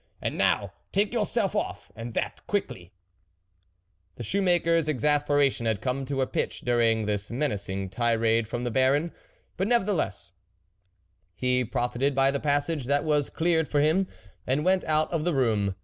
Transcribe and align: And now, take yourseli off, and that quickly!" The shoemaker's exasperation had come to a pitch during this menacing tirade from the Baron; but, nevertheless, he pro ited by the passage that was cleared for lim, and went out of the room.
And 0.19 0.35
now, 0.35 0.73
take 0.91 1.11
yourseli 1.13 1.53
off, 1.53 1.91
and 1.95 2.15
that 2.15 2.41
quickly!" 2.47 2.91
The 4.15 4.23
shoemaker's 4.23 4.89
exasperation 4.89 5.67
had 5.67 5.79
come 5.79 6.05
to 6.05 6.23
a 6.23 6.25
pitch 6.25 6.61
during 6.61 7.05
this 7.05 7.29
menacing 7.29 7.91
tirade 7.91 8.47
from 8.47 8.63
the 8.63 8.71
Baron; 8.71 9.11
but, 9.57 9.67
nevertheless, 9.67 10.31
he 11.35 11.63
pro 11.63 11.83
ited 11.89 12.15
by 12.15 12.31
the 12.31 12.39
passage 12.39 12.85
that 12.85 13.03
was 13.03 13.29
cleared 13.29 13.67
for 13.67 13.79
lim, 13.79 14.07
and 14.47 14.65
went 14.65 14.83
out 14.85 15.11
of 15.13 15.23
the 15.23 15.35
room. 15.35 15.75